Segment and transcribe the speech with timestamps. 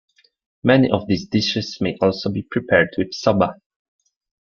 [0.63, 3.57] Many of these dishes may also be prepared with soba.